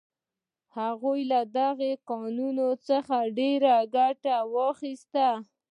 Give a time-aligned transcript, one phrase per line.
[0.77, 5.27] هغوی له دې کاڼو څخه ډیره ګټه واخیسته.